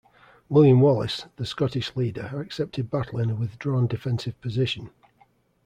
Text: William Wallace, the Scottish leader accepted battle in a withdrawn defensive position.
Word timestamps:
William 0.49 0.81
Wallace, 0.81 1.27
the 1.35 1.45
Scottish 1.45 1.95
leader 1.95 2.39
accepted 2.41 2.89
battle 2.89 3.19
in 3.19 3.29
a 3.29 3.35
withdrawn 3.35 3.85
defensive 3.85 4.41
position. 4.41 4.89